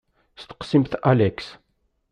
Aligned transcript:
Steqsimt 0.41 0.93
Alex. 1.11 1.37